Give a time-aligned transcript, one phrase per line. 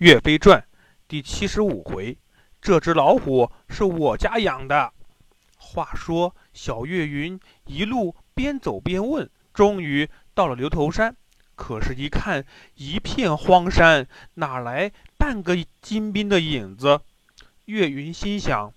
[0.00, 0.64] 岳飞传
[1.06, 2.16] 第七十五回，
[2.62, 4.94] 这只老虎是我家养的。
[5.58, 11.14] 话说小岳云一路边走边问，终于到了牛头山。
[11.54, 17.02] 可是，一看一片荒山，哪来半个金兵的影子？
[17.66, 18.72] 岳云心想：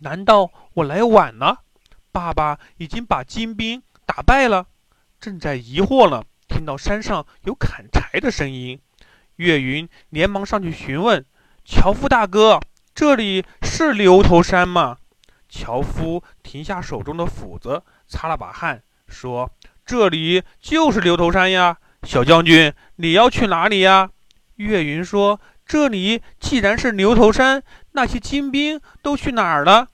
[0.00, 1.62] 难道我来晚了？
[2.10, 4.66] 爸爸已经把金兵打败了。
[5.20, 8.80] 正在疑惑呢，听到山上有砍柴的声音。
[9.40, 11.24] 岳云连忙上去询问
[11.64, 12.60] ：“樵夫大哥，
[12.94, 14.98] 这里是牛头山吗？”
[15.48, 19.50] 樵夫停下手中的斧子，擦了把汗，说
[19.86, 24.10] ：“这里就是牛头山呀，小将军，你要去哪里呀？”
[24.56, 27.62] 岳云说：“这里既然是牛头山，
[27.92, 29.88] 那些金兵都去哪儿了？”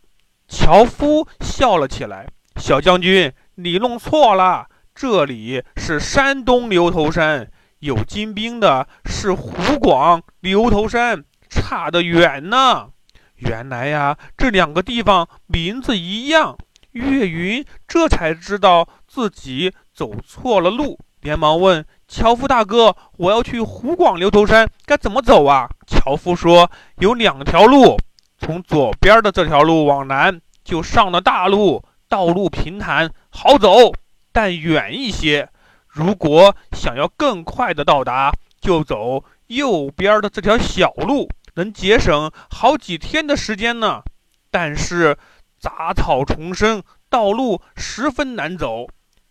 [0.48, 2.26] 樵夫笑了起来
[2.60, 7.48] ：“小将军，你弄错了，这里是山东牛头山。”
[7.86, 12.88] 有金兵的是湖广牛头山，差得远呢。
[13.36, 16.59] 原来呀，这两个地方名字一样。
[16.90, 27.96] 岳云这才知道自己走错了路，连忙问樵夫大哥：“我要去湖广牛头山，该怎么走啊？”樵夫说：“有两条路，
[28.37, 33.92] 从左边的这条路往南，就上了大路，道路平坦，好走，
[34.32, 35.48] 但远一些。”
[35.96, 38.30] 如果想要更快的到达，
[38.60, 44.02] 就走右边的这条小路，能节省好几天的时间呢。
[44.50, 45.16] 但是
[45.58, 48.86] 杂草丛生，道路十分难走。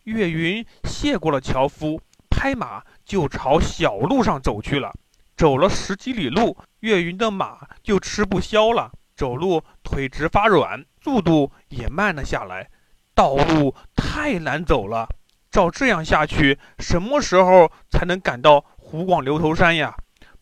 [0.06, 4.92] 岳云谢过了樵夫，拍马就朝小路上走去了。
[5.38, 12.68] 走了十几里路，岳云的马就吃不消了，走路腿直发软，速度也慢了下来。
[13.14, 15.08] 道路太难走了。
[15.56, 19.96] 照这样下去，什么时候才能赶到湖广牛头山呀？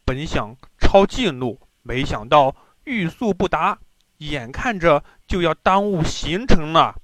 [0.03, 3.77] 本想抄近路，没想到欲速不达，
[4.17, 6.95] 眼看着就要耽误行程了。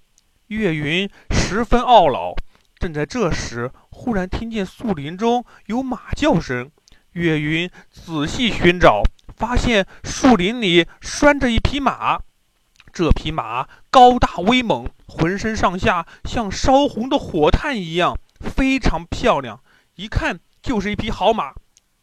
[0.48, 2.34] 岳云十分懊恼。
[2.80, 6.72] 正在这时，忽然听见树林中有马叫声。
[7.12, 9.04] 岳云仔细寻找，
[9.38, 12.20] 发现树林里拴着一匹马。
[12.92, 19.62] 这匹马高大威猛，浑身上下像烧红的火炭一样，非常漂亮，
[19.96, 21.54] 一看就是一匹好马。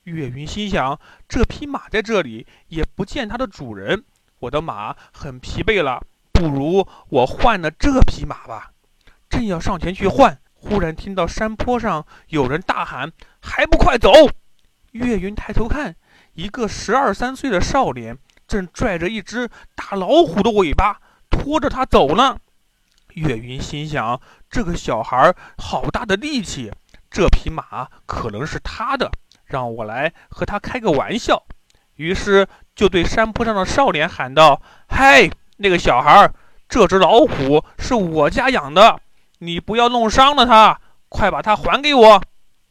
[0.04, 0.98] 岳云心想：
[1.28, 4.04] 这匹马在这里也不见它的主人，
[4.38, 6.00] 我的马很疲惫了，
[6.32, 8.70] 不如我换了这匹马吧。
[9.28, 13.10] 正要上前去换，忽然听到山坡上有人大喊
[13.42, 14.12] ：“还不快走！”
[14.92, 15.96] 岳云抬头看，
[16.34, 18.16] 一个十二三岁的少年。
[18.46, 22.38] 正拽着一只大老虎的尾巴，拖着它走呢。
[23.14, 24.20] 岳云心想：
[24.50, 26.70] 这个小孩好大的力气，
[27.10, 29.10] 这匹马可能是他的，
[29.46, 31.42] 让我来和他开个玩笑。
[31.94, 36.30] 于是就对山坡上的少年喊道：“嗨，那个小孩，
[36.68, 39.00] 这只老虎是我家养的，
[39.38, 42.22] 你不要弄伤了它，快把它还给我。”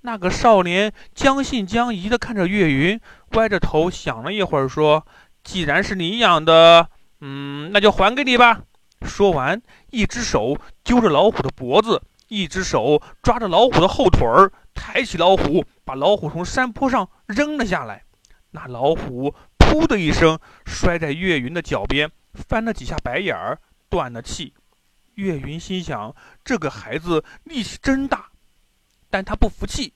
[0.02, 5.08] 那个少年将信将疑地看着岳云，歪着头想了一会儿，说。
[5.46, 6.90] 既然是你养的，
[7.22, 8.64] 嗯，那就还给你吧。
[9.04, 9.62] 说完，
[9.92, 18.04] 一只手揪着老虎的脖子，一只手抓着老虎的后腿儿，抬起老虎，把老虎从山坡上扔了下来。
[18.52, 24.56] 那老虎“噗”的一声摔在岳云的脚边，翻了几下白眼儿，断了气。
[25.14, 28.30] 岳云心想：这个孩子力气真大，
[29.12, 29.94] 但他不服气。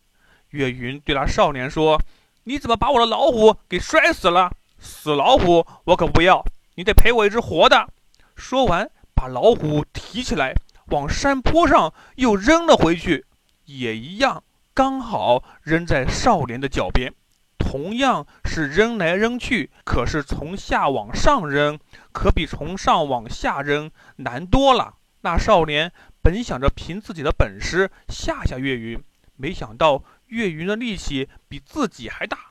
[0.49, 1.99] 岳云对那少年说
[2.45, 6.43] ：“你怎么把我的老虎给摔死了？”死老虎我可不要，
[6.75, 7.87] 你得赔我一只活的。
[8.35, 10.53] 说完，把老虎提起来，
[10.87, 13.25] 往山坡上又扔了回去，
[13.65, 17.13] 也一样，刚好扔在少年的脚边。
[17.57, 21.77] 同样是扔来扔去，可是从下往上扔，
[22.11, 24.95] 可比从上往下扔难多了。
[25.21, 25.91] 那少年
[26.21, 29.03] 本想着凭自己的本事吓吓岳云，
[29.35, 32.48] 没想到岳云的力气比自己还大。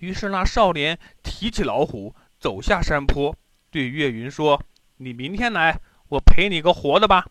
[0.00, 3.36] 于是，那少年提起老虎，走下山坡，
[3.70, 4.62] 对岳云说
[4.96, 5.78] ：“你明天来，
[6.08, 7.26] 我赔你个活的吧。”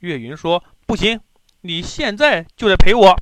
[0.00, 1.18] 岳云说：“不行，
[1.62, 3.18] 你现在就得赔我。”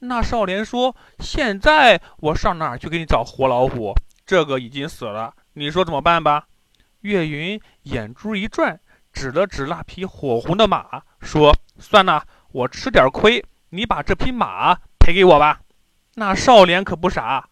[0.00, 3.92] 那少年说：“现在我上哪儿去给你找活老虎？
[4.24, 6.46] 这个已经死了，你说怎么办吧？”
[7.02, 8.78] 岳云眼珠一转，
[9.12, 15.60] 指了指那匹火红的马，说：“算了，我吃点亏，你把这匹马赔给我吧。”
[16.14, 17.48] 那少年可不傻。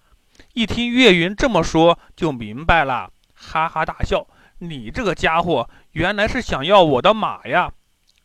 [0.55, 4.27] 一听岳云这么说，就明白了，哈哈大笑
[4.61, 7.73] ：“你这个家伙，原来是想要我的马呀！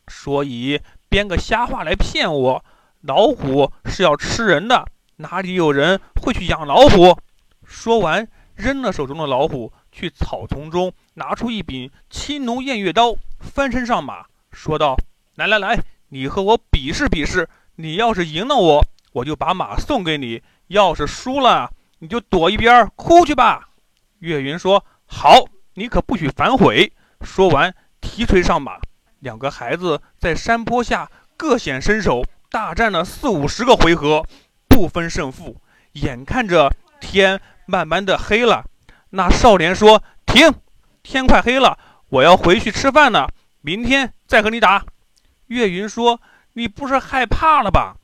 [0.07, 0.79] 所以
[1.09, 2.65] 编个瞎话来骗我。
[3.01, 4.85] 老虎是要吃人的，
[5.17, 7.17] 哪里有人会去养老虎？”
[7.65, 14.95] 说完，扔了手中的老虎，去草丛中拿出一柄青龙偃月刀，翻身上马，说道
[15.35, 15.79] ：“来来来，
[16.09, 17.49] 你和我比试比试。
[17.77, 21.71] 你要是赢了我，我就把马送给你；要是输了，
[22.01, 23.69] 你就躲一边哭去吧。”
[24.19, 25.45] 岳云说：“好，
[25.75, 28.80] 你可不许反悔。”说完，提锤上马。
[29.19, 34.25] 两个孩子在山坡下各显身手，大战了四五十个回合，
[34.68, 35.62] 不分胜负。
[35.94, 38.65] 眼看着天慢慢的黑了，
[39.12, 40.54] 那少年说：“停，
[41.04, 41.77] 天快黑了，
[42.09, 43.30] 我要回去吃饭了，
[43.62, 44.83] 明天再和你打。”
[45.47, 46.19] 岳云说
[46.54, 47.97] ：“你不是害怕了吧？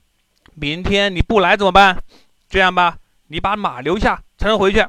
[0.54, 2.04] 明天你不来怎么办？
[2.50, 2.98] 这样吧，
[3.28, 4.86] 你把马留下才能回去。”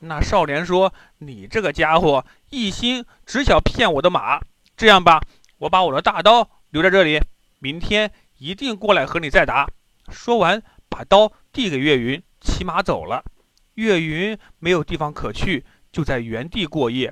[0.00, 4.40] 那少年说：“你这个家伙一心只想骗我的马，
[4.76, 5.20] 这样吧。”
[5.58, 7.20] 我把我的大刀留在这里，
[7.58, 9.66] 明天一定过来和你再打。
[10.08, 13.24] 说完，把刀递给岳云，骑马走了。
[13.74, 17.10] 岳云没有地方可去，就在原地过夜。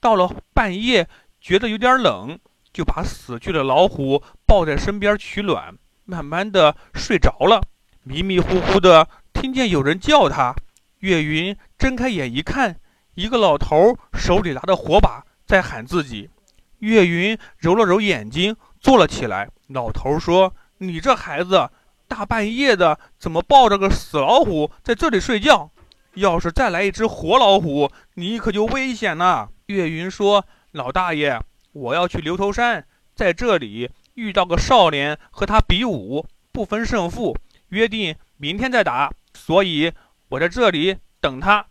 [0.00, 1.06] 到了半夜，
[1.38, 2.38] 觉得有点冷，
[2.72, 7.60] 就把死去的老虎抱在身边取暖，慢慢的睡着了。
[8.04, 9.06] 迷迷糊糊的
[9.42, 10.54] 听见有人叫他，
[11.00, 12.76] 岳云睁开眼一看，
[13.16, 16.30] 一个老头手里拿着火把在喊自己。
[16.78, 19.50] 岳云揉了揉眼睛，坐了起来。
[19.66, 21.68] 老头说：“你这孩子，
[22.06, 25.72] 大半夜的怎么抱着个死老虎在这里睡觉？
[26.14, 31.40] 要是再来一只活老虎，你可就危险了。”岳云说：“老大爷，
[31.72, 32.86] 我要去牛头山，
[33.16, 37.36] 在这里遇到个少年，和他比武，不分胜负，
[37.70, 39.12] 约定明天再打，
[39.44, 39.92] 所以
[40.28, 41.66] 我在这里等他。”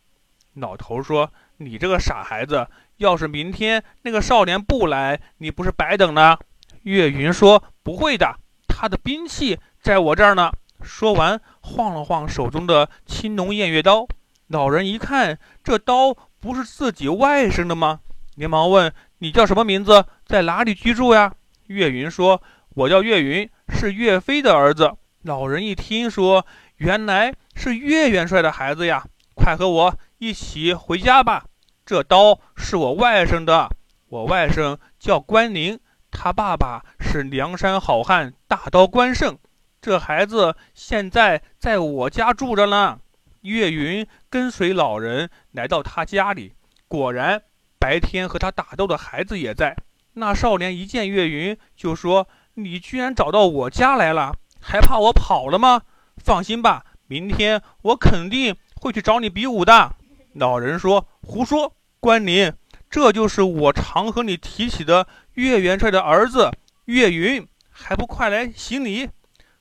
[0.56, 6.38] 老头说：“你这个傻孩子。”要是明天那个少年不来，你不是白等了？
[6.84, 8.36] 岳云说：“不会的，
[8.68, 10.52] 他的兵器在我这儿呢。”
[10.84, 14.08] 说完，晃了晃手中的青龙偃月刀。
[14.48, 18.02] 老人一看，这刀不是自己外甥的吗？
[18.36, 20.06] 连忙问：“你叫什么名字？
[20.26, 21.34] 在哪里居住呀？”
[21.68, 22.44] 岳云说
[22.76, 24.92] ：“我叫岳云，是岳飞的儿子。”
[25.24, 26.46] 老人一听说，
[26.82, 29.06] 原来是岳元帅的孩子呀！
[29.36, 31.46] 快和我一起回家吧。
[31.86, 33.70] 这刀是我外甥的，
[34.10, 35.80] 我外甥叫关宁，
[36.10, 39.38] 他爸爸是梁山好汉大刀关胜。
[39.80, 42.98] 这孩子现在在我家住着呢。
[43.42, 46.56] 岳云跟随老人来到他家里，
[46.88, 47.44] 果然
[47.78, 49.78] 白天和他打斗的孩子也在。
[50.14, 55.84] 那少年一见岳云，就说：“你居然找到我家来了，还怕我跑了吗？
[56.18, 59.96] 放心吧，明天我肯定会去找你比武的。”
[60.34, 62.52] 老人说：“胡说。”关宁，
[62.90, 66.50] 这就是我常和你提起的岳元帅的儿子
[66.86, 69.08] 岳云，还不快来行礼？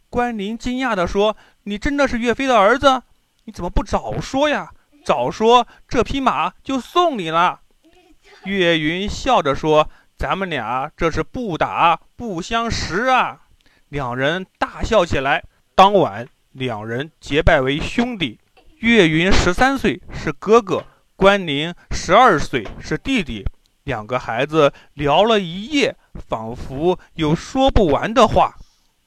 [0.08, 3.02] 关宁惊讶地说：“你真的是岳飞的儿子？
[3.44, 4.70] 你怎么不早说呀？
[5.04, 7.60] 早说，这匹马就送你了。”
[8.44, 13.42] 岳云笑着说：“咱们俩这是不打不相识啊！”
[13.90, 15.44] 两人大笑起来。
[15.74, 18.38] 当晚，两人结拜为兄弟。
[18.78, 20.84] 岳云十三岁，是哥哥。
[21.14, 23.44] 关宁十二岁，是弟弟。
[23.84, 25.94] 两个孩子聊了一夜，
[26.28, 28.56] 仿佛有说不完的话。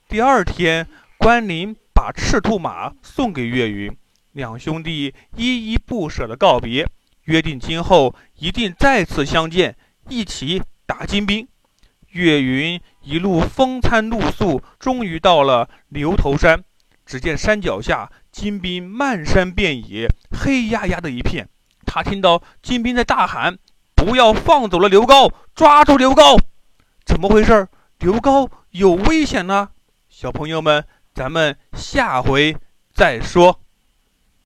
[0.08, 0.88] 第二天，
[1.18, 3.96] 关宁把赤兔马送给岳云，
[4.34, 6.88] 两兄弟依依不舍地告别，
[7.24, 9.76] 约定今后一定再次相见，
[10.08, 11.48] 一起打金兵。
[12.10, 16.64] 岳云一路风餐露宿，终于到了牛头山。
[17.06, 21.48] 只见山脚下金兵漫山遍野，黑压压的一片。
[21.86, 23.58] 他听到金兵在大喊
[23.96, 26.38] ：“不要放走了刘高，抓住刘高！”
[27.06, 27.68] 怎么回事？
[28.00, 29.70] 刘高有危险呢？
[30.10, 32.56] 小朋友们，咱们下回
[32.94, 33.63] 再说。